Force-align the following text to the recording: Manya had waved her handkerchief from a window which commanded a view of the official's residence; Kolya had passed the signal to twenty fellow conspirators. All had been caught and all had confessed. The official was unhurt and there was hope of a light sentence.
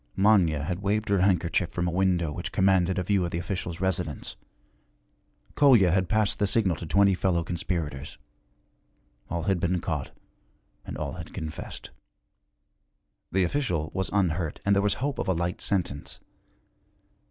Manya 0.15 0.63
had 0.63 0.81
waved 0.81 1.09
her 1.09 1.19
handkerchief 1.21 1.69
from 1.69 1.87
a 1.87 1.91
window 1.91 2.31
which 2.31 2.51
commanded 2.51 2.97
a 2.97 3.03
view 3.03 3.23
of 3.23 3.29
the 3.29 3.37
official's 3.37 3.79
residence; 3.79 4.35
Kolya 5.53 5.91
had 5.91 6.09
passed 6.09 6.39
the 6.39 6.47
signal 6.47 6.75
to 6.77 6.87
twenty 6.87 7.13
fellow 7.13 7.43
conspirators. 7.43 8.17
All 9.29 9.43
had 9.43 9.59
been 9.59 9.79
caught 9.79 10.09
and 10.85 10.97
all 10.97 11.11
had 11.13 11.35
confessed. 11.35 11.91
The 13.31 13.43
official 13.43 13.91
was 13.93 14.09
unhurt 14.11 14.59
and 14.65 14.75
there 14.75 14.81
was 14.81 14.95
hope 14.95 15.19
of 15.19 15.27
a 15.27 15.33
light 15.33 15.61
sentence. 15.61 16.19